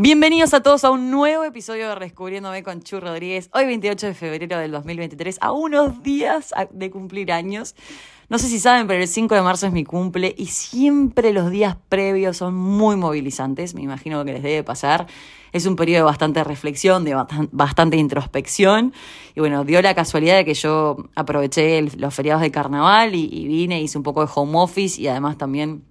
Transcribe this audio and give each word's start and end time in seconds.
Bienvenidos 0.00 0.54
a 0.54 0.60
todos 0.62 0.84
a 0.84 0.92
un 0.92 1.10
nuevo 1.10 1.42
episodio 1.42 1.88
de 1.88 1.96
Rescubriéndome 1.96 2.62
con 2.62 2.82
Chu 2.82 3.00
Rodríguez. 3.00 3.50
Hoy 3.52 3.66
28 3.66 4.06
de 4.06 4.14
febrero 4.14 4.56
del 4.56 4.70
2023, 4.70 5.38
a 5.40 5.50
unos 5.50 6.04
días 6.04 6.54
de 6.70 6.88
cumplir 6.92 7.32
años. 7.32 7.74
No 8.28 8.38
sé 8.38 8.46
si 8.46 8.60
saben, 8.60 8.86
pero 8.86 9.02
el 9.02 9.08
5 9.08 9.34
de 9.34 9.42
marzo 9.42 9.66
es 9.66 9.72
mi 9.72 9.82
cumple 9.82 10.36
y 10.38 10.46
siempre 10.46 11.32
los 11.32 11.50
días 11.50 11.78
previos 11.88 12.36
son 12.36 12.54
muy 12.54 12.94
movilizantes, 12.94 13.74
me 13.74 13.82
imagino 13.82 14.24
que 14.24 14.34
les 14.34 14.44
debe 14.44 14.62
pasar. 14.62 15.08
Es 15.52 15.66
un 15.66 15.74
periodo 15.74 16.02
de 16.02 16.04
bastante 16.04 16.44
reflexión, 16.44 17.02
de 17.02 17.16
bastante 17.50 17.96
introspección. 17.96 18.92
Y 19.34 19.40
bueno, 19.40 19.64
dio 19.64 19.82
la 19.82 19.96
casualidad 19.96 20.36
de 20.36 20.44
que 20.44 20.54
yo 20.54 20.96
aproveché 21.16 21.82
los 21.96 22.14
feriados 22.14 22.42
de 22.42 22.52
carnaval 22.52 23.16
y, 23.16 23.28
y 23.32 23.48
vine, 23.48 23.82
hice 23.82 23.98
un 23.98 24.04
poco 24.04 24.24
de 24.24 24.30
home 24.32 24.60
office 24.60 25.02
y 25.02 25.08
además 25.08 25.38
también 25.38 25.87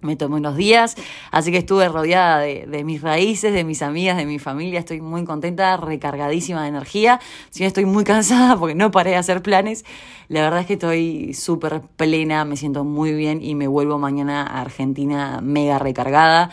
me 0.00 0.16
tomé 0.16 0.36
unos 0.36 0.56
días, 0.56 0.96
así 1.30 1.50
que 1.50 1.58
estuve 1.58 1.88
rodeada 1.88 2.40
de, 2.40 2.84
mis 2.84 3.02
raíces, 3.02 3.52
de 3.52 3.64
mis 3.64 3.82
amigas, 3.82 4.16
de 4.16 4.26
mi 4.26 4.38
familia, 4.38 4.78
estoy 4.78 5.00
muy 5.00 5.24
contenta, 5.24 5.76
recargadísima 5.76 6.62
de 6.62 6.68
energía, 6.68 7.20
si 7.50 7.60
bien 7.60 7.68
estoy 7.68 7.86
muy 7.86 8.04
cansada 8.04 8.56
porque 8.58 8.74
no 8.74 8.90
paré 8.90 9.10
de 9.10 9.16
hacer 9.16 9.42
planes, 9.42 9.84
la 10.28 10.42
verdad 10.42 10.60
es 10.60 10.66
que 10.66 10.74
estoy 10.74 11.34
súper 11.34 11.80
plena, 11.96 12.44
me 12.44 12.56
siento 12.56 12.84
muy 12.84 13.12
bien 13.12 13.42
y 13.42 13.54
me 13.54 13.68
vuelvo 13.68 13.98
mañana 13.98 14.42
a 14.42 14.60
Argentina 14.60 15.40
mega 15.42 15.78
recargada, 15.78 16.50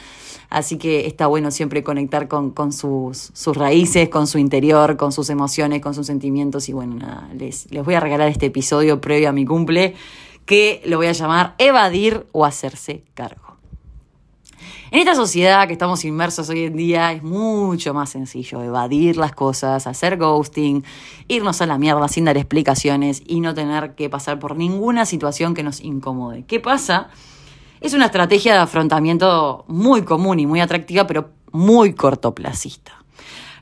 así 0.49 0.77
que 0.77 1.07
está 1.07 1.27
bueno 1.27 1.51
siempre 1.51 1.83
conectar 1.83 2.27
con, 2.27 2.51
con 2.51 2.71
sus, 2.71 3.31
sus 3.33 3.57
raíces, 3.57 4.09
con 4.09 4.27
su 4.27 4.37
interior, 4.37 4.95
con 4.97 5.11
sus 5.11 5.29
emociones, 5.31 5.81
con 5.81 5.95
sus 5.95 6.05
sentimientos. 6.05 6.69
Y 6.69 6.73
bueno, 6.73 6.95
nada, 6.95 7.27
les, 7.35 7.71
les 7.71 7.83
voy 7.83 7.95
a 7.95 7.99
regalar 7.99 8.29
este 8.29 8.45
episodio 8.45 9.01
previo 9.01 9.29
a 9.29 9.31
mi 9.31 9.45
cumple 9.45 9.95
que 10.45 10.81
lo 10.85 10.97
voy 10.97 11.07
a 11.07 11.11
llamar 11.13 11.55
evadir 11.57 12.25
o 12.31 12.45
hacerse 12.45 13.03
cargo. 13.13 13.43
En 14.91 14.99
esta 14.99 15.15
sociedad 15.15 15.65
que 15.65 15.73
estamos 15.73 16.05
inmersos 16.05 16.49
hoy 16.49 16.65
en 16.65 16.75
día 16.75 17.11
es 17.13 17.23
mucho 17.23 17.95
más 17.95 18.11
sencillo 18.11 18.61
evadir 18.61 19.17
las 19.17 19.31
cosas, 19.31 19.87
hacer 19.87 20.17
ghosting, 20.17 20.83
irnos 21.27 21.61
a 21.61 21.65
la 21.65 21.79
mierda 21.79 22.07
sin 22.07 22.25
dar 22.25 22.37
explicaciones 22.37 23.23
y 23.25 23.39
no 23.39 23.55
tener 23.55 23.95
que 23.95 24.09
pasar 24.11 24.37
por 24.37 24.55
ninguna 24.55 25.07
situación 25.07 25.55
que 25.55 25.63
nos 25.63 25.81
incomode. 25.81 26.45
¿Qué 26.45 26.59
pasa? 26.59 27.09
Es 27.81 27.95
una 27.95 28.05
estrategia 28.05 28.53
de 28.53 28.59
afrontamiento 28.59 29.65
muy 29.67 30.03
común 30.03 30.39
y 30.39 30.45
muy 30.45 30.61
atractiva, 30.61 31.07
pero 31.07 31.31
muy 31.51 31.95
cortoplacista. 31.95 33.03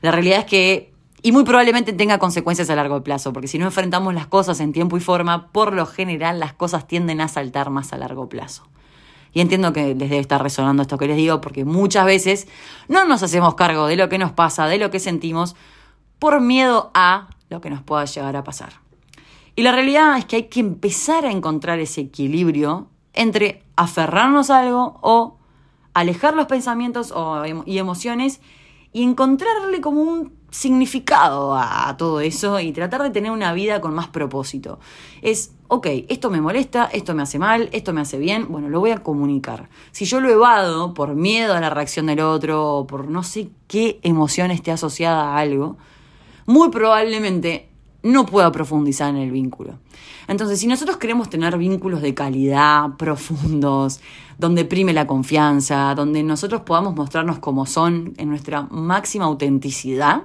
La 0.02 0.10
realidad 0.10 0.40
es 0.40 0.44
que 0.44 0.91
y 1.22 1.30
muy 1.32 1.44
probablemente 1.44 1.92
tenga 1.92 2.18
consecuencias 2.18 2.68
a 2.68 2.74
largo 2.74 3.02
plazo, 3.04 3.32
porque 3.32 3.48
si 3.48 3.58
no 3.58 3.66
enfrentamos 3.66 4.12
las 4.12 4.26
cosas 4.26 4.58
en 4.60 4.72
tiempo 4.72 4.96
y 4.96 5.00
forma, 5.00 5.52
por 5.52 5.72
lo 5.72 5.86
general 5.86 6.40
las 6.40 6.52
cosas 6.52 6.88
tienden 6.88 7.20
a 7.20 7.28
saltar 7.28 7.70
más 7.70 7.92
a 7.92 7.96
largo 7.96 8.28
plazo. 8.28 8.66
Y 9.32 9.40
entiendo 9.40 9.72
que 9.72 9.94
les 9.94 10.10
debe 10.10 10.18
estar 10.18 10.42
resonando 10.42 10.82
esto 10.82 10.98
que 10.98 11.06
les 11.06 11.16
digo, 11.16 11.40
porque 11.40 11.64
muchas 11.64 12.04
veces 12.04 12.48
no 12.88 13.06
nos 13.06 13.22
hacemos 13.22 13.54
cargo 13.54 13.86
de 13.86 13.96
lo 13.96 14.08
que 14.08 14.18
nos 14.18 14.32
pasa, 14.32 14.66
de 14.66 14.78
lo 14.78 14.90
que 14.90 14.98
sentimos, 14.98 15.54
por 16.18 16.40
miedo 16.40 16.90
a 16.92 17.28
lo 17.48 17.60
que 17.60 17.70
nos 17.70 17.82
pueda 17.82 18.04
llegar 18.04 18.36
a 18.36 18.44
pasar. 18.44 18.74
Y 19.54 19.62
la 19.62 19.72
realidad 19.72 20.18
es 20.18 20.24
que 20.24 20.36
hay 20.36 20.42
que 20.44 20.60
empezar 20.60 21.24
a 21.24 21.30
encontrar 21.30 21.78
ese 21.78 22.00
equilibrio 22.00 22.88
entre 23.12 23.62
aferrarnos 23.76 24.50
a 24.50 24.60
algo 24.60 24.98
o 25.02 25.38
alejar 25.94 26.34
los 26.34 26.46
pensamientos 26.46 27.14
y 27.66 27.78
emociones 27.78 28.40
y 28.92 29.02
encontrarle 29.02 29.80
como 29.80 30.02
un 30.02 30.41
significado 30.52 31.56
a, 31.56 31.96
todo 31.96 32.20
eso 32.20 32.60
y 32.60 32.72
tratar 32.72 33.02
de 33.02 33.10
tener 33.10 33.32
una 33.32 33.52
vida 33.54 33.80
con 33.80 33.94
más 33.94 34.08
propósito. 34.08 34.78
Es, 35.22 35.52
ok, 35.68 35.86
esto 36.08 36.30
me 36.30 36.42
molesta, 36.42 36.84
esto 36.92 37.14
me 37.14 37.22
hace 37.22 37.38
mal, 37.38 37.70
esto 37.72 37.92
me 37.94 38.02
hace 38.02 38.18
bien, 38.18 38.46
bueno, 38.50 38.68
lo 38.68 38.78
voy 38.78 38.90
a 38.90 39.02
comunicar. 39.02 39.70
Si 39.92 40.04
yo 40.04 40.20
lo 40.20 40.28
evado 40.28 40.92
por 40.92 41.14
miedo 41.14 41.54
a 41.54 41.60
la 41.60 41.70
reacción 41.70 42.06
del 42.06 42.20
otro 42.20 42.76
o 42.76 42.86
por 42.86 43.08
no 43.08 43.22
sé 43.22 43.48
qué 43.66 43.98
emoción 44.02 44.50
esté 44.50 44.70
asociada 44.70 45.32
a 45.32 45.38
algo, 45.38 45.78
muy 46.44 46.68
probablemente 46.68 47.70
no 48.02 48.26
pueda 48.26 48.52
profundizar 48.52 49.08
en 49.08 49.16
el 49.16 49.30
vínculo. 49.30 49.78
Entonces, 50.28 50.60
si 50.60 50.66
nosotros 50.66 50.98
queremos 50.98 51.30
tener 51.30 51.56
vínculos 51.56 52.02
de 52.02 52.12
calidad, 52.12 52.96
profundos, 52.98 54.00
donde 54.38 54.66
prime 54.66 54.92
la 54.92 55.06
confianza, 55.06 55.94
donde 55.94 56.22
nosotros 56.22 56.60
podamos 56.62 56.94
mostrarnos 56.94 57.38
como 57.38 57.64
son 57.64 58.12
en 58.18 58.28
nuestra 58.28 58.62
máxima 58.70 59.24
autenticidad, 59.24 60.24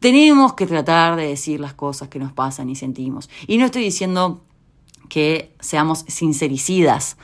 tenemos 0.00 0.54
que 0.54 0.66
tratar 0.66 1.16
de 1.16 1.26
decir 1.26 1.60
las 1.60 1.74
cosas 1.74 2.08
que 2.08 2.18
nos 2.18 2.32
pasan 2.32 2.68
y 2.68 2.76
sentimos. 2.76 3.30
Y 3.46 3.58
no 3.58 3.66
estoy 3.66 3.82
diciendo 3.82 4.42
que 5.08 5.54
seamos 5.60 6.04
sincericidas. 6.08 7.16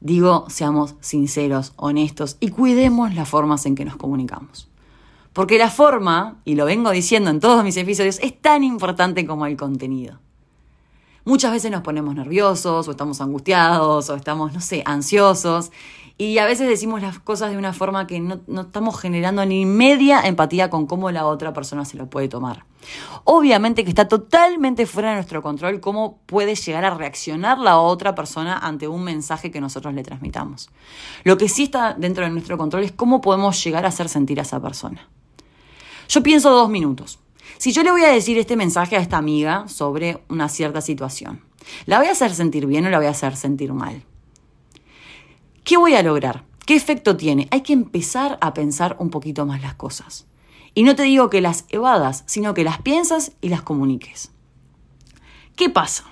Digo, 0.00 0.44
seamos 0.48 0.94
sinceros, 1.00 1.72
honestos 1.76 2.36
y 2.40 2.50
cuidemos 2.50 3.14
las 3.14 3.28
formas 3.28 3.66
en 3.66 3.74
que 3.74 3.84
nos 3.84 3.96
comunicamos. 3.96 4.68
Porque 5.32 5.58
la 5.58 5.70
forma, 5.70 6.40
y 6.44 6.54
lo 6.54 6.64
vengo 6.64 6.90
diciendo 6.90 7.30
en 7.30 7.40
todos 7.40 7.62
mis 7.62 7.76
episodios, 7.76 8.18
es 8.22 8.40
tan 8.40 8.64
importante 8.64 9.26
como 9.26 9.46
el 9.46 9.56
contenido. 9.56 10.18
Muchas 11.26 11.50
veces 11.50 11.72
nos 11.72 11.82
ponemos 11.82 12.14
nerviosos 12.14 12.86
o 12.86 12.90
estamos 12.92 13.20
angustiados 13.20 14.08
o 14.10 14.14
estamos, 14.14 14.52
no 14.52 14.60
sé, 14.60 14.84
ansiosos 14.86 15.72
y 16.16 16.38
a 16.38 16.46
veces 16.46 16.68
decimos 16.68 17.02
las 17.02 17.18
cosas 17.18 17.50
de 17.50 17.58
una 17.58 17.72
forma 17.72 18.06
que 18.06 18.20
no, 18.20 18.40
estamos 18.60 18.96
generando 19.00 19.44
ni 19.44 19.66
media 19.66 20.20
empatía 20.20 20.70
con 20.70 20.86
cómo 20.86 21.10
la 21.10 21.26
otra 21.26 21.52
persona 21.52 21.84
se 21.84 21.96
lo 21.96 22.08
puede 22.08 22.28
tomar. 22.28 22.64
Obviamente 23.24 23.82
que 23.82 23.90
está 23.90 24.06
totalmente 24.06 24.86
fuera 24.86 25.08
de 25.08 25.16
nuestro 25.16 25.42
control 25.42 25.80
cómo 25.80 26.20
puede 26.26 26.54
llegar 26.54 26.84
a 26.84 26.94
reaccionar 26.94 27.58
la 27.58 27.80
otra 27.80 28.14
persona 28.14 28.56
ante 28.56 28.86
un 28.86 29.02
mensaje 29.02 29.50
que 29.50 29.60
nosotros 29.60 29.94
le 29.94 30.04
transmitamos. 30.04 30.70
Lo 31.24 31.36
que 31.36 31.48
sí 31.48 31.64
está 31.64 31.94
dentro 31.94 32.22
de 32.22 32.30
nuestro 32.30 32.56
control 32.56 32.84
es 32.84 32.92
cómo 32.92 33.20
podemos 33.20 33.62
llegar 33.64 33.84
a 33.84 33.88
hacer 33.88 34.08
sentir 34.08 34.38
a 34.38 34.42
esa 34.42 34.62
persona. 34.62 35.08
Yo 36.08 36.22
pienso 36.22 36.50
dos 36.50 36.70
minutos. 36.70 37.18
Si 37.58 37.72
yo 37.72 37.82
le 37.82 37.90
voy 37.90 38.02
a 38.04 38.12
decir 38.12 38.38
este 38.38 38.56
mensaje 38.56 38.96
a 38.96 39.00
esta 39.00 39.16
amiga 39.16 39.66
sobre 39.68 40.22
una 40.28 40.48
cierta 40.48 40.80
situación, 40.80 41.40
¿la 41.86 41.98
voy 41.98 42.08
a 42.08 42.12
hacer 42.12 42.34
sentir 42.34 42.66
bien 42.66 42.86
o 42.86 42.90
la 42.90 42.98
voy 42.98 43.06
a 43.06 43.10
hacer 43.10 43.36
sentir 43.36 43.72
mal? 43.72 44.02
¿Qué 45.64 45.76
voy 45.76 45.94
a 45.94 46.02
lograr? 46.02 46.44
¿Qué 46.66 46.76
efecto 46.76 47.16
tiene? 47.16 47.48
Hay 47.50 47.62
que 47.62 47.72
empezar 47.72 48.38
a 48.40 48.52
pensar 48.52 48.96
un 48.98 49.10
poquito 49.10 49.46
más 49.46 49.62
las 49.62 49.74
cosas. 49.74 50.26
Y 50.74 50.82
no 50.82 50.94
te 50.94 51.04
digo 51.04 51.30
que 51.30 51.40
las 51.40 51.64
evadas, 51.70 52.24
sino 52.26 52.52
que 52.52 52.64
las 52.64 52.82
piensas 52.82 53.32
y 53.40 53.48
las 53.48 53.62
comuniques. 53.62 54.30
¿Qué 55.56 55.70
pasa? 55.70 56.04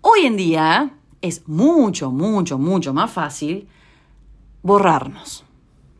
Hoy 0.00 0.26
en 0.26 0.36
día 0.36 0.94
es 1.20 1.48
mucho, 1.48 2.10
mucho, 2.10 2.58
mucho 2.58 2.94
más 2.94 3.10
fácil 3.10 3.68
borrarnos. 4.62 5.44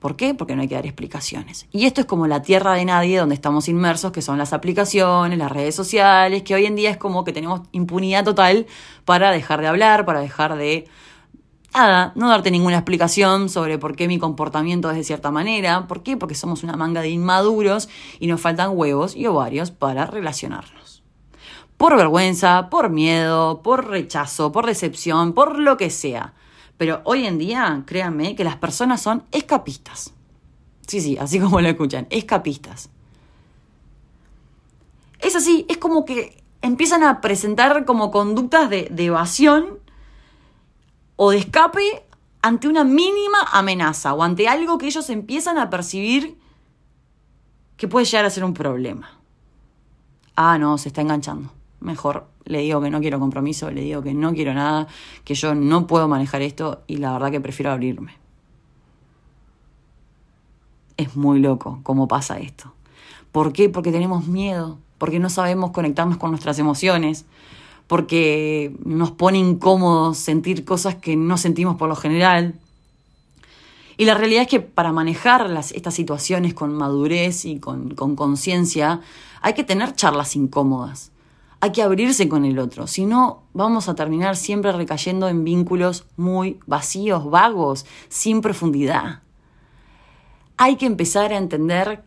¿Por 0.02 0.16
qué? 0.16 0.34
Porque 0.34 0.56
no 0.56 0.62
hay 0.62 0.68
que 0.68 0.74
dar 0.74 0.84
explicaciones. 0.84 1.68
Y 1.70 1.86
esto 1.86 2.00
es 2.00 2.08
como 2.08 2.26
la 2.26 2.42
tierra 2.42 2.74
de 2.74 2.84
nadie 2.84 3.20
donde 3.20 3.36
estamos 3.36 3.68
inmersos, 3.68 4.10
que 4.10 4.20
son 4.20 4.36
las 4.36 4.52
aplicaciones, 4.52 5.38
las 5.38 5.52
redes 5.52 5.76
sociales, 5.76 6.42
que 6.42 6.56
hoy 6.56 6.66
en 6.66 6.74
día 6.74 6.90
es 6.90 6.96
como 6.96 7.22
que 7.22 7.32
tenemos 7.32 7.60
impunidad 7.70 8.24
total 8.24 8.66
para 9.04 9.30
dejar 9.30 9.60
de 9.60 9.68
hablar, 9.68 10.04
para 10.04 10.18
dejar 10.18 10.56
de 10.56 10.88
nada, 11.72 12.12
no 12.16 12.28
darte 12.30 12.50
ninguna 12.50 12.78
explicación 12.78 13.48
sobre 13.48 13.78
por 13.78 13.94
qué 13.94 14.08
mi 14.08 14.18
comportamiento 14.18 14.90
es 14.90 14.96
de 14.96 15.04
cierta 15.04 15.30
manera. 15.30 15.86
¿Por 15.86 16.02
qué? 16.02 16.16
Porque 16.16 16.34
somos 16.34 16.64
una 16.64 16.74
manga 16.74 17.00
de 17.00 17.10
inmaduros 17.10 17.88
y 18.18 18.26
nos 18.26 18.40
faltan 18.40 18.76
huevos 18.76 19.14
y 19.14 19.28
ovarios 19.28 19.70
para 19.70 20.06
relacionarnos. 20.06 21.04
Por 21.76 21.96
vergüenza, 21.96 22.70
por 22.70 22.90
miedo, 22.90 23.62
por 23.62 23.86
rechazo, 23.86 24.50
por 24.50 24.66
decepción, 24.66 25.32
por 25.32 25.60
lo 25.60 25.76
que 25.76 25.90
sea. 25.90 26.34
Pero 26.82 27.00
hoy 27.04 27.26
en 27.26 27.38
día, 27.38 27.84
créanme 27.86 28.34
que 28.34 28.42
las 28.42 28.56
personas 28.56 29.00
son 29.00 29.22
escapistas. 29.30 30.12
Sí, 30.84 31.00
sí, 31.00 31.16
así 31.16 31.38
como 31.40 31.60
lo 31.60 31.68
escuchan, 31.68 32.08
escapistas. 32.10 32.90
Es 35.20 35.36
así, 35.36 35.64
es 35.68 35.78
como 35.78 36.04
que 36.04 36.42
empiezan 36.60 37.04
a 37.04 37.20
presentar 37.20 37.84
como 37.84 38.10
conductas 38.10 38.68
de, 38.68 38.88
de 38.90 39.04
evasión 39.04 39.78
o 41.14 41.30
de 41.30 41.38
escape 41.38 42.04
ante 42.42 42.66
una 42.66 42.82
mínima 42.82 43.38
amenaza 43.52 44.12
o 44.12 44.24
ante 44.24 44.48
algo 44.48 44.76
que 44.76 44.86
ellos 44.86 45.08
empiezan 45.08 45.58
a 45.58 45.70
percibir 45.70 46.36
que 47.76 47.86
puede 47.86 48.06
llegar 48.06 48.24
a 48.24 48.30
ser 48.30 48.42
un 48.42 48.54
problema. 48.54 49.20
Ah, 50.34 50.58
no, 50.58 50.76
se 50.78 50.88
está 50.88 51.00
enganchando. 51.00 51.52
Mejor 51.78 52.26
le 52.44 52.58
digo 52.60 52.80
que 52.80 52.90
no 52.90 53.00
quiero 53.00 53.20
compromiso, 53.20 53.70
le 53.70 53.82
digo 53.82 54.02
que 54.02 54.14
no 54.14 54.32
quiero 54.32 54.54
nada, 54.54 54.86
que 55.24 55.34
yo 55.34 55.54
no 55.54 55.86
puedo 55.86 56.08
manejar 56.08 56.42
esto 56.42 56.82
y 56.86 56.96
la 56.96 57.12
verdad 57.12 57.30
que 57.30 57.40
prefiero 57.40 57.70
abrirme. 57.70 58.12
Es 60.96 61.16
muy 61.16 61.40
loco 61.40 61.80
cómo 61.82 62.08
pasa 62.08 62.38
esto. 62.38 62.72
¿Por 63.30 63.52
qué? 63.52 63.68
Porque 63.68 63.92
tenemos 63.92 64.26
miedo, 64.26 64.78
porque 64.98 65.18
no 65.18 65.30
sabemos 65.30 65.70
conectarnos 65.70 66.18
con 66.18 66.30
nuestras 66.30 66.58
emociones, 66.58 67.24
porque 67.86 68.74
nos 68.84 69.10
pone 69.10 69.38
incómodos 69.38 70.18
sentir 70.18 70.64
cosas 70.64 70.96
que 70.96 71.16
no 71.16 71.36
sentimos 71.36 71.76
por 71.76 71.88
lo 71.88 71.96
general. 71.96 72.54
Y 73.96 74.04
la 74.04 74.14
realidad 74.14 74.42
es 74.42 74.48
que 74.48 74.60
para 74.60 74.92
manejar 74.92 75.50
estas 75.74 75.94
situaciones 75.94 76.54
con 76.54 76.74
madurez 76.74 77.44
y 77.44 77.58
con 77.58 78.16
conciencia 78.16 79.00
hay 79.40 79.54
que 79.54 79.64
tener 79.64 79.94
charlas 79.94 80.36
incómodas. 80.36 81.11
Hay 81.64 81.70
que 81.70 81.80
abrirse 81.80 82.28
con 82.28 82.44
el 82.44 82.58
otro, 82.58 82.88
si 82.88 83.04
no 83.04 83.44
vamos 83.54 83.88
a 83.88 83.94
terminar 83.94 84.34
siempre 84.34 84.72
recayendo 84.72 85.28
en 85.28 85.44
vínculos 85.44 86.06
muy 86.16 86.58
vacíos, 86.66 87.30
vagos, 87.30 87.86
sin 88.08 88.40
profundidad. 88.40 89.22
hay 90.56 90.74
que 90.74 90.86
empezar 90.86 91.32
a 91.32 91.36
entender 91.38 92.02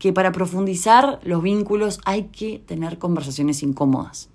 que 0.00 0.12
para 0.12 0.32
profundizar 0.32 1.20
los 1.22 1.40
vínculos 1.40 2.00
hay 2.04 2.24
que 2.24 2.58
tener 2.58 2.98
conversaciones 2.98 3.62
incómodas. 3.62 4.28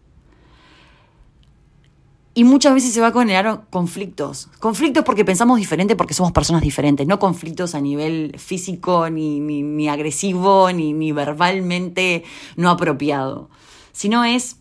Y 2.33 2.45
muchas 2.45 2.73
veces 2.73 2.94
se 2.94 3.01
va 3.01 3.07
a 3.07 3.12
generar 3.12 3.65
conflictos. 3.69 4.47
Conflictos 4.62 5.03
porque 5.03 5.25
pensamos 5.25 5.57
diferente, 5.57 5.97
porque 5.97 6.13
somos 6.13 6.31
personas 6.31 6.62
diferentes. 6.62 7.06
No 7.06 7.19
conflictos 7.19 7.75
a 7.75 7.81
nivel 7.81 8.35
físico, 8.38 9.09
ni, 9.09 9.41
ni, 9.41 9.89
agresivo, 9.89 10.71
ni, 10.71 10.94
ni 10.94 11.12
verbalmente 11.12 12.23
no 12.56 12.69
apropiado. 12.69 13.50
Sino 13.91 14.23
es, 14.23 14.60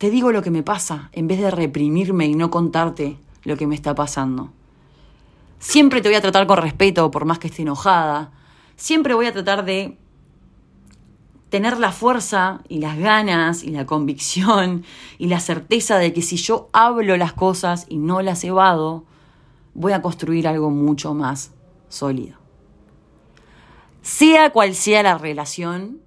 te 0.00 0.08
digo 0.08 0.32
lo 0.32 0.40
que 0.40 0.50
me 0.50 0.62
pasa, 0.62 1.10
en 1.12 1.28
vez 1.28 1.40
de 1.40 1.50
reprimirme 1.50 2.24
y 2.24 2.34
no 2.34 2.50
contarte 2.50 3.18
lo 3.42 3.58
que 3.58 3.66
me 3.66 3.74
está 3.74 3.94
pasando. 3.94 4.50
Siempre 5.58 6.00
te 6.00 6.08
voy 6.08 6.16
a 6.16 6.22
tratar 6.22 6.46
con 6.46 6.56
respeto, 6.56 7.10
por 7.10 7.26
más 7.26 7.38
que 7.38 7.48
esté 7.48 7.60
enojada. 7.60 8.32
Siempre 8.76 9.12
voy 9.12 9.26
a 9.26 9.34
tratar 9.34 9.62
de 9.66 9.98
tener 11.50 11.78
la 11.78 11.92
fuerza 11.92 12.62
y 12.66 12.78
las 12.78 12.96
ganas 12.96 13.62
y 13.62 13.72
la 13.72 13.84
convicción 13.84 14.86
y 15.18 15.26
la 15.26 15.38
certeza 15.38 15.98
de 15.98 16.14
que 16.14 16.22
si 16.22 16.38
yo 16.38 16.70
hablo 16.72 17.18
las 17.18 17.34
cosas 17.34 17.84
y 17.90 17.98
no 17.98 18.22
las 18.22 18.42
evado, 18.42 19.04
voy 19.74 19.92
a 19.92 20.00
construir 20.00 20.48
algo 20.48 20.70
mucho 20.70 21.12
más 21.12 21.52
sólido. 21.90 22.38
Sea 24.00 24.48
cual 24.48 24.74
sea 24.74 25.02
la 25.02 25.18
relación, 25.18 26.00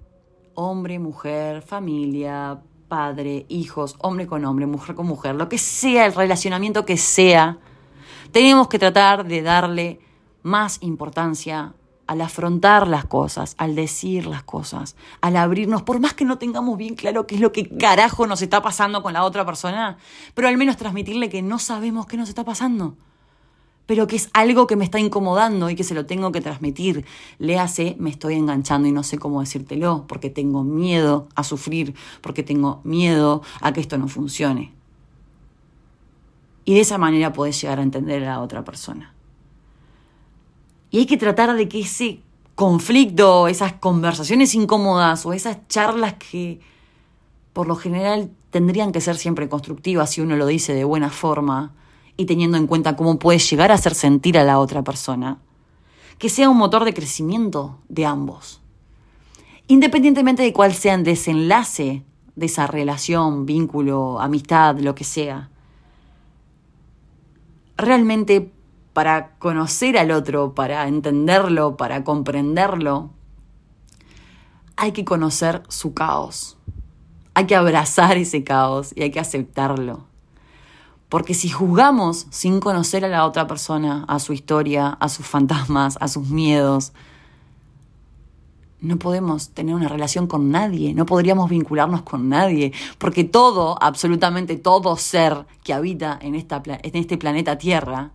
hombre, 0.54 0.98
mujer, 0.98 1.62
familia, 1.62 2.60
padre, 2.94 3.44
hijos, 3.48 3.96
hombre 3.98 4.28
con 4.28 4.44
hombre, 4.44 4.66
mujer 4.66 4.94
con 4.94 5.06
mujer, 5.08 5.34
lo 5.34 5.48
que 5.48 5.58
sea 5.58 6.06
el 6.06 6.14
relacionamiento 6.14 6.84
que 6.84 6.96
sea, 6.96 7.58
tenemos 8.30 8.68
que 8.68 8.78
tratar 8.78 9.26
de 9.26 9.42
darle 9.42 9.98
más 10.44 10.78
importancia 10.80 11.74
al 12.06 12.20
afrontar 12.20 12.86
las 12.86 13.04
cosas, 13.06 13.56
al 13.58 13.74
decir 13.74 14.26
las 14.26 14.44
cosas, 14.44 14.94
al 15.20 15.36
abrirnos, 15.36 15.82
por 15.82 15.98
más 15.98 16.14
que 16.14 16.24
no 16.24 16.38
tengamos 16.38 16.78
bien 16.78 16.94
claro 16.94 17.26
qué 17.26 17.34
es 17.34 17.40
lo 17.40 17.50
que 17.50 17.68
carajo 17.68 18.28
nos 18.28 18.42
está 18.42 18.62
pasando 18.62 19.02
con 19.02 19.12
la 19.12 19.24
otra 19.24 19.44
persona, 19.44 19.98
pero 20.34 20.46
al 20.46 20.56
menos 20.56 20.76
transmitirle 20.76 21.28
que 21.28 21.42
no 21.42 21.58
sabemos 21.58 22.06
qué 22.06 22.16
nos 22.16 22.28
está 22.28 22.44
pasando, 22.44 22.96
pero 23.86 24.06
que 24.06 24.16
es 24.16 24.30
algo 24.32 24.66
que 24.66 24.76
me 24.76 24.84
está 24.84 24.98
incomodando 24.98 25.68
y 25.68 25.74
que 25.74 25.84
se 25.84 25.94
lo 25.94 26.06
tengo 26.06 26.32
que 26.32 26.40
transmitir. 26.40 27.04
Le 27.38 27.58
hace, 27.58 27.96
me 27.98 28.10
estoy 28.10 28.34
enganchando 28.34 28.88
y 28.88 28.92
no 28.92 29.02
sé 29.02 29.18
cómo 29.18 29.40
decírtelo, 29.40 30.06
porque 30.08 30.30
tengo 30.30 30.64
miedo 30.64 31.28
a 31.34 31.44
sufrir, 31.44 31.94
porque 32.22 32.42
tengo 32.42 32.80
miedo 32.84 33.42
a 33.60 33.72
que 33.72 33.80
esto 33.80 33.98
no 33.98 34.08
funcione. 34.08 34.72
Y 36.64 36.74
de 36.74 36.80
esa 36.80 36.96
manera 36.96 37.32
podés 37.32 37.60
llegar 37.60 37.78
a 37.78 37.82
entender 37.82 38.24
a 38.24 38.26
la 38.26 38.40
otra 38.40 38.64
persona. 38.64 39.12
Y 40.90 40.98
hay 40.98 41.06
que 41.06 41.18
tratar 41.18 41.54
de 41.54 41.68
que 41.68 41.80
ese 41.80 42.20
conflicto, 42.54 43.48
esas 43.48 43.74
conversaciones 43.74 44.54
incómodas 44.54 45.26
o 45.26 45.32
esas 45.32 45.58
charlas 45.68 46.14
que 46.14 46.60
por 47.52 47.66
lo 47.66 47.76
general 47.76 48.30
tendrían 48.50 48.92
que 48.92 49.00
ser 49.00 49.16
siempre 49.16 49.48
constructivas 49.48 50.10
si 50.10 50.20
uno 50.20 50.36
lo 50.36 50.46
dice 50.46 50.72
de 50.72 50.84
buena 50.84 51.10
forma 51.10 51.72
y 52.16 52.26
teniendo 52.26 52.56
en 52.56 52.66
cuenta 52.66 52.96
cómo 52.96 53.18
puede 53.18 53.38
llegar 53.38 53.70
a 53.70 53.74
hacer 53.74 53.94
sentir 53.94 54.38
a 54.38 54.44
la 54.44 54.58
otra 54.58 54.82
persona, 54.82 55.38
que 56.18 56.28
sea 56.28 56.48
un 56.48 56.56
motor 56.56 56.84
de 56.84 56.94
crecimiento 56.94 57.78
de 57.88 58.06
ambos. 58.06 58.60
Independientemente 59.66 60.42
de 60.42 60.52
cuál 60.52 60.74
sea 60.74 60.94
el 60.94 61.04
desenlace 61.04 62.04
de 62.36 62.46
esa 62.46 62.66
relación, 62.66 63.46
vínculo, 63.46 64.20
amistad, 64.20 64.78
lo 64.78 64.94
que 64.94 65.04
sea, 65.04 65.50
realmente 67.76 68.52
para 68.92 69.36
conocer 69.38 69.98
al 69.98 70.12
otro, 70.12 70.54
para 70.54 70.86
entenderlo, 70.86 71.76
para 71.76 72.04
comprenderlo, 72.04 73.10
hay 74.76 74.92
que 74.92 75.04
conocer 75.04 75.62
su 75.68 75.94
caos. 75.94 76.56
Hay 77.34 77.46
que 77.46 77.56
abrazar 77.56 78.16
ese 78.16 78.44
caos 78.44 78.92
y 78.94 79.02
hay 79.02 79.10
que 79.10 79.20
aceptarlo. 79.20 80.06
Porque 81.08 81.34
si 81.34 81.48
juzgamos 81.48 82.26
sin 82.30 82.60
conocer 82.60 83.04
a 83.04 83.08
la 83.08 83.24
otra 83.24 83.46
persona, 83.46 84.04
a 84.08 84.18
su 84.18 84.32
historia, 84.32 84.88
a 84.88 85.08
sus 85.08 85.26
fantasmas, 85.26 85.96
a 86.00 86.08
sus 86.08 86.28
miedos, 86.28 86.92
no 88.84 88.98
podemos 88.98 89.48
tener 89.50 89.74
una 89.74 89.88
relación 89.88 90.26
con 90.26 90.50
nadie, 90.50 90.92
no 90.94 91.06
podríamos 91.06 91.48
vincularnos 91.48 92.02
con 92.02 92.28
nadie, 92.28 92.72
porque 92.98 93.24
todo, 93.24 93.78
absolutamente 93.80 94.56
todo 94.56 94.96
ser 94.96 95.46
que 95.62 95.72
habita 95.72 96.18
en, 96.20 96.34
esta, 96.34 96.62
en 96.66 96.96
este 96.96 97.16
planeta 97.16 97.56
Tierra, 97.56 98.12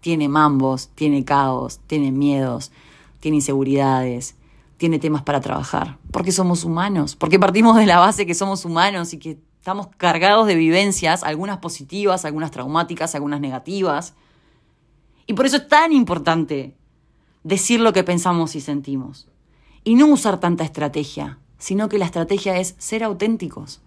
tiene 0.00 0.28
mambos, 0.28 0.88
tiene 0.96 1.24
caos, 1.24 1.78
tiene 1.86 2.10
miedos, 2.10 2.72
tiene 3.20 3.36
inseguridades, 3.36 4.34
tiene 4.76 4.98
temas 4.98 5.22
para 5.22 5.40
trabajar, 5.40 5.98
porque 6.10 6.32
somos 6.32 6.64
humanos, 6.64 7.14
porque 7.14 7.38
partimos 7.38 7.76
de 7.76 7.86
la 7.86 8.00
base 8.00 8.26
que 8.26 8.34
somos 8.34 8.64
humanos 8.64 9.12
y 9.14 9.18
que 9.18 9.38
estamos 9.62 9.86
cargados 9.96 10.48
de 10.48 10.56
vivencias, 10.56 11.22
algunas 11.22 11.58
positivas, 11.58 12.24
algunas 12.24 12.50
traumáticas, 12.50 13.14
algunas 13.14 13.38
negativas. 13.40 14.14
Y 15.28 15.34
por 15.34 15.46
eso 15.46 15.58
es 15.58 15.68
tan 15.68 15.92
importante 15.92 16.74
decir 17.44 17.78
lo 17.78 17.92
que 17.92 18.02
pensamos 18.02 18.56
y 18.56 18.60
sentimos. 18.60 19.28
Y 19.84 19.94
no 19.94 20.06
usar 20.06 20.40
tanta 20.40 20.64
estrategia, 20.64 21.38
sino 21.58 21.88
que 21.88 21.98
la 21.98 22.06
estrategia 22.06 22.58
es 22.58 22.74
ser 22.78 23.04
auténticos, 23.04 23.80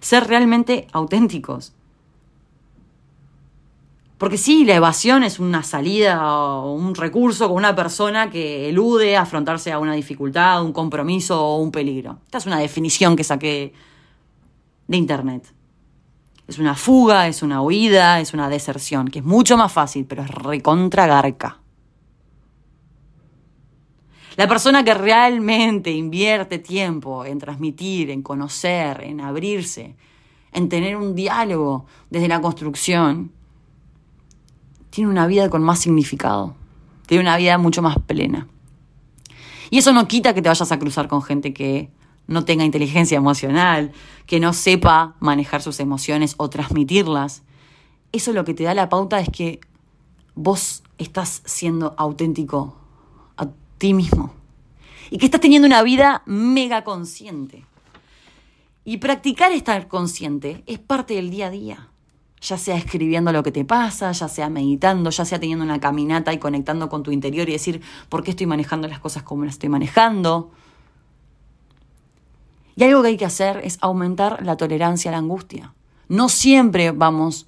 ser 0.00 0.26
realmente 0.26 0.88
auténticos. 0.90 1.74
Porque 4.18 4.36
sí, 4.36 4.64
la 4.64 4.74
evasión 4.74 5.22
es 5.22 5.38
una 5.38 5.62
salida 5.62 6.26
o 6.26 6.74
un 6.74 6.96
recurso 6.96 7.46
con 7.46 7.56
una 7.56 7.76
persona 7.76 8.30
que 8.30 8.68
elude 8.68 9.16
afrontarse 9.16 9.70
a 9.70 9.78
una 9.78 9.94
dificultad, 9.94 10.64
un 10.64 10.72
compromiso 10.72 11.40
o 11.40 11.58
un 11.58 11.70
peligro. 11.70 12.18
Esta 12.24 12.38
es 12.38 12.46
una 12.46 12.58
definición 12.58 13.14
que 13.14 13.22
saqué 13.22 13.72
de 14.90 14.96
internet. 14.96 15.54
Es 16.48 16.58
una 16.58 16.74
fuga, 16.74 17.28
es 17.28 17.44
una 17.44 17.62
huida, 17.62 18.18
es 18.18 18.34
una 18.34 18.48
deserción, 18.48 19.06
que 19.06 19.20
es 19.20 19.24
mucho 19.24 19.56
más 19.56 19.72
fácil, 19.72 20.04
pero 20.04 20.24
es 20.24 20.30
recontra 20.30 21.06
garca. 21.06 21.60
La 24.36 24.48
persona 24.48 24.82
que 24.82 24.94
realmente 24.94 25.92
invierte 25.92 26.58
tiempo 26.58 27.24
en 27.24 27.38
transmitir, 27.38 28.10
en 28.10 28.22
conocer, 28.22 29.04
en 29.04 29.20
abrirse, 29.20 29.94
en 30.52 30.68
tener 30.68 30.96
un 30.96 31.14
diálogo 31.14 31.86
desde 32.10 32.26
la 32.26 32.40
construcción, 32.40 33.30
tiene 34.90 35.08
una 35.08 35.28
vida 35.28 35.48
con 35.50 35.62
más 35.62 35.78
significado, 35.78 36.56
tiene 37.06 37.22
una 37.22 37.36
vida 37.36 37.58
mucho 37.58 37.80
más 37.80 37.96
plena. 38.00 38.48
Y 39.70 39.78
eso 39.78 39.92
no 39.92 40.08
quita 40.08 40.34
que 40.34 40.42
te 40.42 40.48
vayas 40.48 40.72
a 40.72 40.80
cruzar 40.80 41.06
con 41.06 41.22
gente 41.22 41.54
que 41.54 41.90
no 42.30 42.44
tenga 42.44 42.64
inteligencia 42.64 43.16
emocional, 43.16 43.90
que 44.26 44.38
no 44.38 44.52
sepa 44.52 45.16
manejar 45.18 45.62
sus 45.62 45.80
emociones 45.80 46.36
o 46.36 46.48
transmitirlas. 46.48 47.42
Eso 48.12 48.32
lo 48.32 48.44
que 48.44 48.54
te 48.54 48.62
da 48.62 48.72
la 48.72 48.88
pauta 48.88 49.18
es 49.18 49.28
que 49.28 49.58
vos 50.36 50.84
estás 50.96 51.42
siendo 51.44 51.92
auténtico 51.98 52.76
a 53.36 53.48
ti 53.78 53.94
mismo 53.94 54.32
y 55.10 55.18
que 55.18 55.26
estás 55.26 55.40
teniendo 55.40 55.66
una 55.66 55.82
vida 55.82 56.22
mega 56.24 56.84
consciente. 56.84 57.66
Y 58.84 58.98
practicar 58.98 59.50
estar 59.50 59.88
consciente 59.88 60.62
es 60.68 60.78
parte 60.78 61.14
del 61.14 61.30
día 61.30 61.48
a 61.48 61.50
día 61.50 61.88
ya 62.40 62.56
sea 62.56 62.76
escribiendo 62.76 63.32
lo 63.32 63.42
que 63.42 63.52
te 63.52 63.66
pasa, 63.66 64.12
ya 64.12 64.26
sea 64.26 64.48
meditando, 64.48 65.10
ya 65.10 65.26
sea 65.26 65.38
teniendo 65.38 65.62
una 65.62 65.78
caminata 65.78 66.32
y 66.32 66.38
conectando 66.38 66.88
con 66.88 67.02
tu 67.02 67.10
interior 67.10 67.46
y 67.50 67.52
decir, 67.52 67.82
¿por 68.08 68.22
qué 68.22 68.30
estoy 68.30 68.46
manejando 68.46 68.88
las 68.88 68.98
cosas 68.98 69.22
como 69.24 69.44
las 69.44 69.54
estoy 69.56 69.68
manejando? 69.68 70.50
Y 72.80 72.84
algo 72.84 73.02
que 73.02 73.08
hay 73.08 73.16
que 73.18 73.26
hacer 73.26 73.60
es 73.62 73.76
aumentar 73.82 74.42
la 74.42 74.56
tolerancia 74.56 75.10
a 75.10 75.12
la 75.12 75.18
angustia. 75.18 75.74
No 76.08 76.30
siempre 76.30 76.92
vamos 76.92 77.46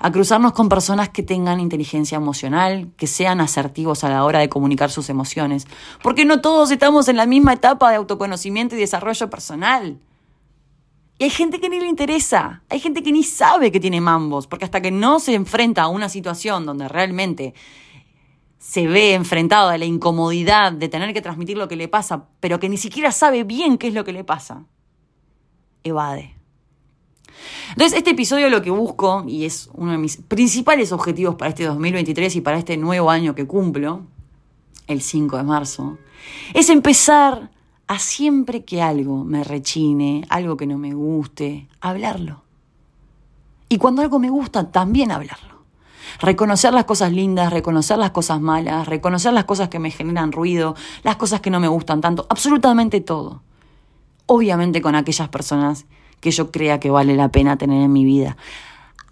a 0.00 0.10
cruzarnos 0.10 0.54
con 0.54 0.68
personas 0.68 1.08
que 1.08 1.22
tengan 1.22 1.60
inteligencia 1.60 2.16
emocional, 2.16 2.88
que 2.96 3.06
sean 3.06 3.40
asertivos 3.40 4.02
a 4.02 4.08
la 4.08 4.24
hora 4.24 4.40
de 4.40 4.48
comunicar 4.48 4.90
sus 4.90 5.08
emociones, 5.08 5.68
porque 6.02 6.24
no 6.24 6.40
todos 6.40 6.72
estamos 6.72 7.06
en 7.06 7.16
la 7.16 7.26
misma 7.26 7.52
etapa 7.52 7.90
de 7.90 7.96
autoconocimiento 7.96 8.74
y 8.74 8.80
desarrollo 8.80 9.30
personal. 9.30 10.00
Y 11.16 11.22
hay 11.22 11.30
gente 11.30 11.60
que 11.60 11.68
ni 11.68 11.78
le 11.78 11.86
interesa, 11.86 12.64
hay 12.68 12.80
gente 12.80 13.04
que 13.04 13.12
ni 13.12 13.22
sabe 13.22 13.70
que 13.70 13.78
tiene 13.78 14.00
mambos, 14.00 14.48
porque 14.48 14.64
hasta 14.64 14.80
que 14.80 14.90
no 14.90 15.20
se 15.20 15.34
enfrenta 15.34 15.82
a 15.82 15.88
una 15.88 16.08
situación 16.08 16.66
donde 16.66 16.88
realmente 16.88 17.54
se 18.66 18.88
ve 18.88 19.14
enfrentado 19.14 19.68
a 19.68 19.78
la 19.78 19.84
incomodidad 19.84 20.72
de 20.72 20.88
tener 20.88 21.14
que 21.14 21.22
transmitir 21.22 21.56
lo 21.56 21.68
que 21.68 21.76
le 21.76 21.86
pasa, 21.86 22.24
pero 22.40 22.58
que 22.58 22.68
ni 22.68 22.76
siquiera 22.76 23.12
sabe 23.12 23.44
bien 23.44 23.78
qué 23.78 23.86
es 23.86 23.94
lo 23.94 24.04
que 24.04 24.12
le 24.12 24.24
pasa, 24.24 24.64
evade. 25.84 26.34
Entonces, 27.70 27.96
este 27.96 28.10
episodio 28.10 28.50
lo 28.50 28.62
que 28.62 28.72
busco, 28.72 29.24
y 29.28 29.44
es 29.44 29.70
uno 29.74 29.92
de 29.92 29.98
mis 29.98 30.16
principales 30.16 30.90
objetivos 30.90 31.36
para 31.36 31.50
este 31.50 31.62
2023 31.62 32.34
y 32.34 32.40
para 32.40 32.58
este 32.58 32.76
nuevo 32.76 33.08
año 33.08 33.36
que 33.36 33.46
cumplo, 33.46 34.02
el 34.88 35.00
5 35.00 35.36
de 35.36 35.42
marzo, 35.44 35.98
es 36.52 36.68
empezar 36.68 37.52
a 37.86 38.00
siempre 38.00 38.64
que 38.64 38.82
algo 38.82 39.22
me 39.22 39.44
rechine, 39.44 40.26
algo 40.28 40.56
que 40.56 40.66
no 40.66 40.76
me 40.76 40.92
guste, 40.92 41.68
hablarlo. 41.80 42.42
Y 43.68 43.78
cuando 43.78 44.02
algo 44.02 44.18
me 44.18 44.28
gusta, 44.28 44.72
también 44.72 45.12
hablarlo. 45.12 45.55
Reconocer 46.20 46.72
las 46.72 46.84
cosas 46.84 47.12
lindas, 47.12 47.52
reconocer 47.52 47.98
las 47.98 48.10
cosas 48.10 48.40
malas, 48.40 48.86
reconocer 48.86 49.32
las 49.32 49.44
cosas 49.44 49.68
que 49.68 49.78
me 49.78 49.90
generan 49.90 50.32
ruido, 50.32 50.74
las 51.02 51.16
cosas 51.16 51.40
que 51.40 51.50
no 51.50 51.60
me 51.60 51.68
gustan 51.68 52.00
tanto, 52.00 52.26
absolutamente 52.28 53.00
todo. 53.00 53.42
Obviamente 54.26 54.82
con 54.82 54.94
aquellas 54.94 55.28
personas 55.28 55.86
que 56.20 56.30
yo 56.30 56.50
crea 56.50 56.80
que 56.80 56.90
vale 56.90 57.14
la 57.14 57.30
pena 57.30 57.58
tener 57.58 57.82
en 57.82 57.92
mi 57.92 58.04
vida. 58.04 58.36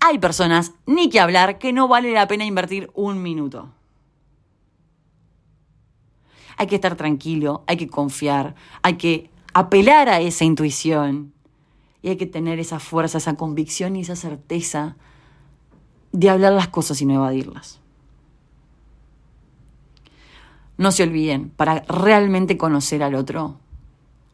Hay 0.00 0.18
personas, 0.18 0.72
ni 0.86 1.08
que 1.08 1.20
hablar, 1.20 1.58
que 1.58 1.72
no 1.72 1.88
vale 1.88 2.12
la 2.12 2.28
pena 2.28 2.44
invertir 2.44 2.90
un 2.94 3.22
minuto. 3.22 3.70
Hay 6.56 6.66
que 6.66 6.74
estar 6.76 6.94
tranquilo, 6.96 7.64
hay 7.66 7.76
que 7.76 7.88
confiar, 7.88 8.54
hay 8.82 8.94
que 8.94 9.30
apelar 9.54 10.08
a 10.08 10.20
esa 10.20 10.44
intuición 10.44 11.32
y 12.02 12.10
hay 12.10 12.16
que 12.16 12.26
tener 12.26 12.58
esa 12.58 12.80
fuerza, 12.80 13.18
esa 13.18 13.34
convicción 13.34 13.96
y 13.96 14.02
esa 14.02 14.14
certeza 14.14 14.96
de 16.14 16.30
hablar 16.30 16.52
las 16.52 16.68
cosas 16.68 17.02
y 17.02 17.06
no 17.06 17.14
evadirlas. 17.14 17.80
No 20.76 20.92
se 20.92 21.02
olviden, 21.02 21.50
para 21.50 21.80
realmente 21.88 22.56
conocer 22.56 23.02
al 23.02 23.16
otro, 23.16 23.56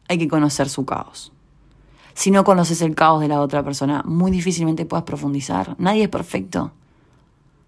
hay 0.07 0.19
que 0.19 0.27
conocer 0.27 0.69
su 0.69 0.85
caos. 0.85 1.31
Si 2.13 2.29
no 2.29 2.43
conoces 2.43 2.83
el 2.83 2.93
caos 2.93 3.19
de 3.19 3.27
la 3.27 3.41
otra 3.41 3.63
persona, 3.63 4.03
muy 4.05 4.29
difícilmente 4.29 4.85
puedas 4.85 5.05
profundizar. 5.05 5.75
Nadie 5.79 6.03
es 6.03 6.09
perfecto. 6.09 6.71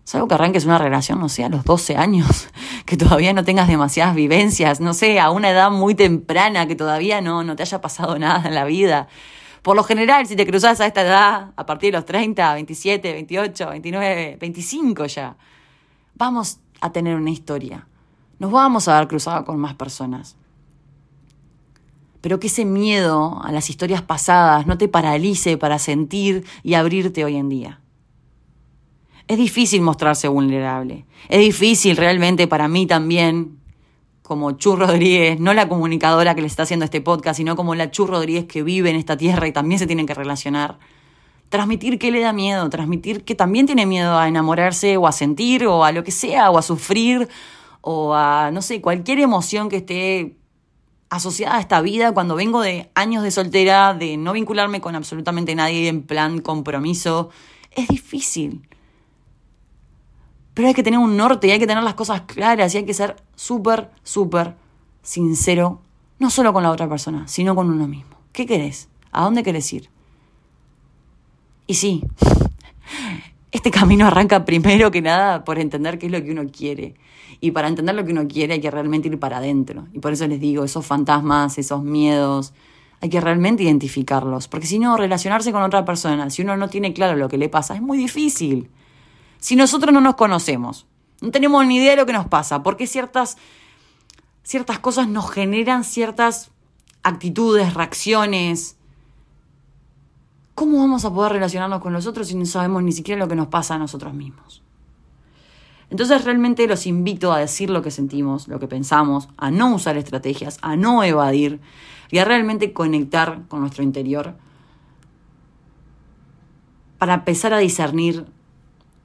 Salvo 0.03 0.27
que 0.27 0.35
arranques 0.35 0.65
una 0.65 0.77
relación, 0.77 1.19
no 1.19 1.27
sé, 1.27 1.43
a 1.43 1.49
los 1.49 1.63
12 1.63 1.97
años, 1.97 2.49
que 2.85 2.97
todavía 2.97 3.33
no 3.33 3.43
tengas 3.43 3.67
demasiadas 3.67 4.13
vivencias, 4.13 4.79
no 4.79 4.93
sé, 4.93 5.19
a 5.19 5.31
una 5.31 5.49
edad 5.49 5.71
muy 5.71 5.95
temprana, 5.95 6.67
que 6.67 6.75
todavía 6.75 7.19
no, 7.19 7.43
no 7.43 7.55
te 7.55 7.63
haya 7.63 7.81
pasado 7.81 8.19
nada 8.19 8.47
en 8.47 8.53
la 8.53 8.65
vida. 8.65 9.07
Por 9.63 9.77
lo 9.77 9.83
general, 9.83 10.27
si 10.27 10.35
te 10.35 10.45
cruzas 10.45 10.81
a 10.81 10.85
esta 10.85 11.01
edad, 11.01 11.51
a 11.55 11.65
partir 11.65 11.93
de 11.93 11.97
los 11.97 12.05
30, 12.05 12.53
27, 12.53 13.13
28, 13.13 13.69
29, 13.69 14.37
25 14.39 15.05
ya, 15.05 15.37
vamos 16.15 16.59
a 16.81 16.91
tener 16.91 17.15
una 17.15 17.31
historia. 17.31 17.87
Nos 18.39 18.51
vamos 18.51 18.89
a 18.89 18.93
dar 18.93 19.07
cruzado 19.07 19.45
con 19.45 19.57
más 19.57 19.73
personas. 19.75 20.35
Pero 22.19 22.41
que 22.41 22.47
ese 22.47 22.65
miedo 22.65 23.41
a 23.41 23.53
las 23.53 23.69
historias 23.69 24.01
pasadas 24.01 24.67
no 24.67 24.77
te 24.77 24.89
paralice 24.89 25.57
para 25.57 25.79
sentir 25.79 26.45
y 26.61 26.73
abrirte 26.73 27.23
hoy 27.23 27.37
en 27.37 27.47
día. 27.47 27.79
Es 29.29 29.37
difícil 29.37 29.81
mostrarse 29.81 30.27
vulnerable. 30.27 31.05
Es 31.29 31.39
difícil 31.39 31.95
realmente 31.95 32.47
para 32.49 32.67
mí 32.67 32.85
también, 32.85 33.59
como 34.23 34.53
Chu 34.53 34.77
Rodríguez, 34.77 35.39
no 35.39 35.53
la 35.53 35.67
comunicadora 35.67 36.33
que 36.33 36.41
le 36.41 36.47
está 36.47 36.63
haciendo 36.63 36.85
este 36.85 37.01
podcast, 37.01 37.37
sino 37.37 37.55
como 37.55 37.75
la 37.75 37.91
Chu 37.91 38.07
Rodríguez 38.07 38.45
que 38.45 38.63
vive 38.63 38.89
en 38.89 38.95
esta 38.95 39.17
tierra 39.17 39.47
y 39.47 39.51
también 39.51 39.79
se 39.79 39.85
tienen 39.85 40.07
que 40.07 40.13
relacionar. 40.13 40.79
Transmitir 41.49 41.99
que 41.99 42.09
le 42.09 42.21
da 42.21 42.33
miedo, 42.33 42.67
transmitir 42.69 43.25
que 43.25 43.35
también 43.35 43.65
tiene 43.65 43.85
miedo 43.85 44.17
a 44.17 44.27
enamorarse 44.27 44.97
o 44.97 45.07
a 45.07 45.11
sentir 45.11 45.67
o 45.67 45.83
a 45.83 45.91
lo 45.91 46.03
que 46.03 46.11
sea, 46.11 46.49
o 46.49 46.57
a 46.57 46.61
sufrir 46.61 47.27
o 47.81 48.15
a, 48.15 48.49
no 48.51 48.61
sé, 48.61 48.81
cualquier 48.81 49.19
emoción 49.19 49.67
que 49.67 49.77
esté 49.77 50.37
asociada 51.09 51.57
a 51.57 51.59
esta 51.59 51.81
vida 51.81 52.13
cuando 52.13 52.35
vengo 52.35 52.61
de 52.61 52.89
años 52.95 53.23
de 53.23 53.29
soltera, 53.29 53.93
de 53.93 54.15
no 54.15 54.31
vincularme 54.31 54.79
con 54.79 54.95
absolutamente 54.95 55.53
nadie 55.53 55.89
en 55.89 56.01
plan 56.01 56.39
compromiso. 56.39 57.29
Es 57.71 57.89
difícil. 57.89 58.67
Pero 60.53 60.67
hay 60.67 60.73
que 60.73 60.83
tener 60.83 60.99
un 60.99 61.17
norte 61.17 61.47
y 61.47 61.51
hay 61.51 61.59
que 61.59 61.67
tener 61.67 61.83
las 61.83 61.95
cosas 61.95 62.21
claras 62.21 62.73
y 62.73 62.77
hay 62.77 62.85
que 62.85 62.93
ser 62.93 63.15
súper, 63.35 63.89
súper 64.03 64.55
sincero, 65.01 65.81
no 66.19 66.29
solo 66.29 66.53
con 66.53 66.63
la 66.63 66.71
otra 66.71 66.87
persona, 66.87 67.27
sino 67.27 67.55
con 67.55 67.69
uno 67.69 67.87
mismo. 67.87 68.15
¿Qué 68.31 68.45
querés? 68.45 68.87
¿A 69.11 69.23
dónde 69.23 69.43
querés 69.43 69.71
ir? 69.73 69.89
Y 71.65 71.75
sí, 71.75 72.03
este 73.51 73.71
camino 73.71 74.07
arranca 74.07 74.45
primero 74.45 74.91
que 74.91 75.01
nada 75.01 75.43
por 75.43 75.59
entender 75.59 75.99
qué 75.99 76.07
es 76.07 76.11
lo 76.11 76.23
que 76.23 76.31
uno 76.31 76.43
quiere. 76.51 76.95
Y 77.39 77.51
para 77.51 77.67
entender 77.67 77.93
lo 77.95 78.05
que 78.05 78.11
uno 78.11 78.27
quiere 78.27 78.53
hay 78.53 78.61
que 78.61 78.71
realmente 78.71 79.07
ir 79.07 79.19
para 79.19 79.37
adentro. 79.37 79.87
Y 79.93 79.99
por 79.99 80.13
eso 80.13 80.27
les 80.27 80.39
digo, 80.39 80.63
esos 80.63 80.85
fantasmas, 80.85 81.57
esos 81.57 81.83
miedos, 81.83 82.53
hay 83.01 83.09
que 83.09 83.19
realmente 83.19 83.63
identificarlos. 83.63 84.47
Porque 84.47 84.65
si 84.65 84.79
no, 84.79 84.97
relacionarse 84.97 85.51
con 85.51 85.61
otra 85.61 85.83
persona, 85.85 86.29
si 86.29 86.41
uno 86.41 86.57
no 86.57 86.69
tiene 86.69 86.93
claro 86.93 87.17
lo 87.17 87.27
que 87.27 87.37
le 87.37 87.49
pasa, 87.49 87.75
es 87.75 87.81
muy 87.81 87.97
difícil 87.97 88.69
si 89.43 89.57
nosotros 89.57 89.93
no 89.93 89.99
nos 89.99 90.15
conocemos? 90.15 90.87
No 91.19 91.29
tenemos 91.29 91.65
ni 91.67 91.75
idea 91.75 91.91
de 91.91 91.97
lo 91.97 92.05
que 92.05 92.13
nos 92.13 92.27
pasa, 92.27 92.63
porque 92.63 92.87
ciertas, 92.87 93.37
ciertas 94.41 94.79
cosas 94.79 95.09
nos 95.09 95.29
generan 95.29 95.83
ciertas 95.83 96.51
actitudes, 97.03 97.73
reacciones. 97.73 98.77
¿Cómo 100.55 100.77
vamos 100.77 101.03
a 101.03 101.13
poder 101.13 101.33
relacionarnos 101.33 101.81
con 101.81 101.91
los 101.91 102.07
otros 102.07 102.29
si 102.29 102.35
no 102.35 102.45
sabemos 102.45 102.83
ni 102.83 102.93
siquiera 102.93 103.19
lo 103.19 103.27
que 103.27 103.35
nos 103.35 103.47
pasa 103.47 103.75
a 103.75 103.79
nosotros 103.79 104.13
mismos? 104.13 104.63
Entonces 105.89 106.23
realmente 106.23 106.65
los 106.65 106.87
invito 106.87 107.33
a 107.33 107.39
decir 107.39 107.69
lo 107.69 107.81
que 107.81 107.91
sentimos, 107.91 108.47
lo 108.47 108.61
que 108.61 108.69
pensamos, 108.69 109.27
a 109.35 109.51
no 109.51 109.75
usar 109.75 109.97
estrategias, 109.97 110.57
a 110.61 110.77
no 110.77 111.03
evadir 111.03 111.59
y 112.09 112.19
a 112.19 112.23
realmente 112.23 112.71
conectar 112.71 113.41
con 113.49 113.59
nuestro 113.59 113.83
interior 113.83 114.35
para 116.97 117.15
empezar 117.15 117.53
a 117.53 117.57
discernir 117.57 118.25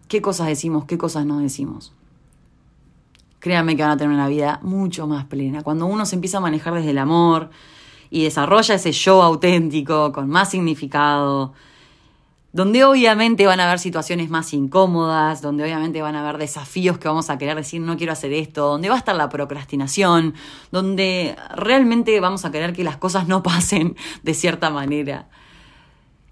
qué 0.08 0.20
cosas 0.20 0.48
decimos, 0.48 0.84
qué 0.86 0.98
cosas 0.98 1.26
no 1.26 1.38
decimos. 1.38 1.92
Créanme 3.38 3.76
que 3.76 3.82
van 3.82 3.92
a 3.92 3.96
tener 3.96 4.12
una 4.12 4.28
vida 4.28 4.58
mucho 4.62 5.06
más 5.06 5.26
plena. 5.26 5.62
Cuando 5.62 5.86
uno 5.86 6.04
se 6.06 6.16
empieza 6.16 6.38
a 6.38 6.40
manejar 6.40 6.74
desde 6.74 6.90
el 6.90 6.98
amor 6.98 7.50
y 8.10 8.24
desarrolla 8.24 8.74
ese 8.74 8.90
yo 8.92 9.22
auténtico 9.22 10.12
con 10.12 10.28
más 10.28 10.50
significado, 10.50 11.52
donde 12.52 12.84
obviamente 12.84 13.46
van 13.46 13.60
a 13.60 13.66
haber 13.66 13.78
situaciones 13.78 14.30
más 14.30 14.52
incómodas, 14.54 15.42
donde 15.42 15.62
obviamente 15.62 16.00
van 16.02 16.16
a 16.16 16.20
haber 16.26 16.38
desafíos 16.38 16.98
que 16.98 17.06
vamos 17.06 17.28
a 17.30 17.38
querer 17.38 17.56
decir 17.56 17.80
no 17.80 17.96
quiero 17.96 18.12
hacer 18.12 18.32
esto, 18.32 18.66
donde 18.66 18.88
va 18.88 18.96
a 18.96 18.98
estar 18.98 19.14
la 19.14 19.28
procrastinación, 19.28 20.34
donde 20.72 21.36
realmente 21.54 22.18
vamos 22.20 22.44
a 22.44 22.50
querer 22.50 22.72
que 22.72 22.84
las 22.84 22.96
cosas 22.96 23.28
no 23.28 23.42
pasen 23.44 23.96
de 24.22 24.34
cierta 24.34 24.70
manera. 24.70 25.28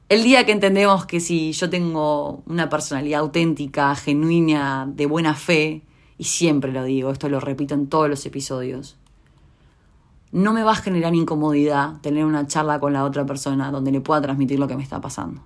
El 0.08 0.22
día 0.22 0.46
que 0.46 0.52
entendemos 0.52 1.04
que 1.04 1.18
si 1.18 1.50
yo 1.50 1.68
tengo 1.68 2.44
una 2.46 2.68
personalidad 2.68 3.20
auténtica, 3.20 3.92
genuina, 3.96 4.86
de 4.88 5.04
buena 5.06 5.34
fe, 5.34 5.82
y 6.16 6.24
siempre 6.24 6.70
lo 6.70 6.84
digo, 6.84 7.10
esto 7.10 7.28
lo 7.28 7.40
repito 7.40 7.74
en 7.74 7.88
todos 7.88 8.08
los 8.08 8.24
episodios, 8.24 8.96
no 10.30 10.52
me 10.52 10.62
va 10.62 10.72
a 10.72 10.76
generar 10.76 11.12
incomodidad 11.16 12.00
tener 12.02 12.24
una 12.24 12.46
charla 12.46 12.78
con 12.78 12.92
la 12.92 13.04
otra 13.04 13.26
persona 13.26 13.72
donde 13.72 13.90
le 13.90 14.00
pueda 14.00 14.20
transmitir 14.20 14.60
lo 14.60 14.68
que 14.68 14.76
me 14.76 14.84
está 14.84 15.00
pasando, 15.00 15.42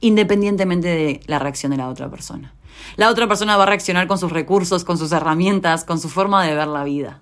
independientemente 0.00 0.88
de 0.88 1.20
la 1.26 1.38
reacción 1.38 1.72
de 1.72 1.76
la 1.76 1.90
otra 1.90 2.08
persona. 2.10 2.54
La 2.96 3.10
otra 3.10 3.28
persona 3.28 3.58
va 3.58 3.64
a 3.64 3.66
reaccionar 3.66 4.06
con 4.06 4.16
sus 4.16 4.32
recursos, 4.32 4.84
con 4.84 4.96
sus 4.96 5.12
herramientas, 5.12 5.84
con 5.84 6.00
su 6.00 6.08
forma 6.08 6.42
de 6.46 6.54
ver 6.54 6.68
la 6.68 6.84
vida. 6.84 7.20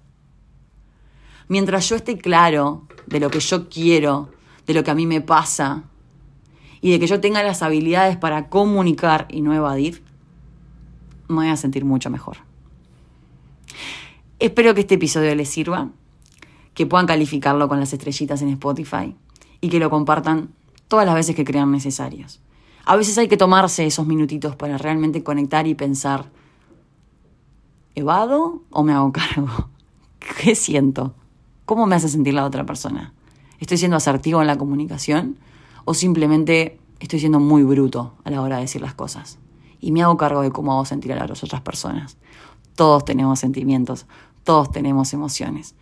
Mientras 1.48 1.88
yo 1.88 1.96
esté 1.96 2.16
claro 2.16 2.86
de 3.06 3.18
lo 3.18 3.28
que 3.28 3.40
yo 3.40 3.68
quiero, 3.68 4.30
de 4.68 4.74
lo 4.74 4.84
que 4.84 4.92
a 4.92 4.94
mí 4.94 5.06
me 5.06 5.20
pasa, 5.20 5.89
y 6.80 6.90
de 6.90 7.00
que 7.00 7.06
yo 7.06 7.20
tenga 7.20 7.42
las 7.42 7.62
habilidades 7.62 8.16
para 8.16 8.48
comunicar 8.48 9.26
y 9.30 9.42
no 9.42 9.54
evadir, 9.54 10.02
me 11.28 11.36
voy 11.36 11.48
a 11.48 11.56
sentir 11.56 11.84
mucho 11.84 12.10
mejor. 12.10 12.38
Espero 14.38 14.74
que 14.74 14.80
este 14.80 14.94
episodio 14.94 15.34
les 15.34 15.48
sirva, 15.48 15.90
que 16.74 16.86
puedan 16.86 17.06
calificarlo 17.06 17.68
con 17.68 17.78
las 17.78 17.92
estrellitas 17.92 18.40
en 18.42 18.48
Spotify 18.48 19.14
y 19.60 19.68
que 19.68 19.78
lo 19.78 19.90
compartan 19.90 20.50
todas 20.88 21.04
las 21.04 21.14
veces 21.14 21.36
que 21.36 21.44
crean 21.44 21.70
necesarios. 21.70 22.40
A 22.86 22.96
veces 22.96 23.18
hay 23.18 23.28
que 23.28 23.36
tomarse 23.36 23.86
esos 23.86 24.06
minutitos 24.06 24.56
para 24.56 24.78
realmente 24.78 25.22
conectar 25.22 25.66
y 25.66 25.74
pensar, 25.74 26.30
¿evado 27.94 28.62
o 28.70 28.82
me 28.82 28.92
hago 28.92 29.12
cargo? 29.12 29.68
¿Qué 30.42 30.54
siento? 30.54 31.14
¿Cómo 31.66 31.86
me 31.86 31.96
hace 31.96 32.08
sentir 32.08 32.34
la 32.34 32.46
otra 32.46 32.64
persona? 32.64 33.12
¿Estoy 33.58 33.76
siendo 33.76 33.98
asertivo 33.98 34.40
en 34.40 34.46
la 34.46 34.56
comunicación? 34.56 35.36
O 35.84 35.94
simplemente 35.94 36.78
estoy 37.00 37.20
siendo 37.20 37.40
muy 37.40 37.62
bruto 37.62 38.14
a 38.24 38.30
la 38.30 38.42
hora 38.42 38.56
de 38.56 38.62
decir 38.62 38.80
las 38.80 38.94
cosas. 38.94 39.38
Y 39.80 39.92
me 39.92 40.02
hago 40.02 40.16
cargo 40.16 40.42
de 40.42 40.50
cómo 40.50 40.72
hago 40.72 40.84
sentir 40.84 41.12
a 41.12 41.26
las 41.26 41.42
otras 41.42 41.62
personas. 41.62 42.18
Todos 42.76 43.04
tenemos 43.04 43.40
sentimientos, 43.40 44.06
todos 44.44 44.70
tenemos 44.70 45.12
emociones. 45.12 45.74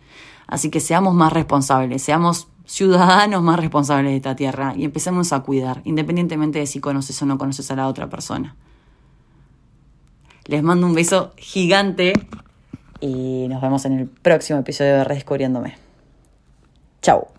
Así 0.47 0.69
que 0.69 0.79
seamos 0.79 1.13
más 1.13 1.33
responsables, 1.33 2.01
seamos 2.01 2.47
ciudadanos 2.65 3.41
más 3.41 3.59
responsables 3.59 4.11
de 4.11 4.17
esta 4.17 4.35
tierra 4.35 4.73
y 4.75 4.85
empecemos 4.85 5.33
a 5.33 5.41
cuidar, 5.41 5.81
independientemente 5.85 6.59
de 6.59 6.67
si 6.67 6.79
conoces 6.79 7.19
o 7.21 7.25
no 7.25 7.37
conoces 7.37 7.69
a 7.71 7.75
la 7.75 7.87
otra 7.87 8.09
persona. 8.09 8.55
Les 10.45 10.63
mando 10.63 10.87
un 10.87 10.93
beso 10.93 11.33
gigante 11.37 12.13
y 13.01 13.47
nos 13.49 13.61
vemos 13.61 13.85
en 13.85 13.99
el 13.99 14.07
próximo 14.07 14.59
episodio 14.59 14.95
de 14.95 15.03
Redescubriéndome. 15.03 15.77
Chao. 17.01 17.38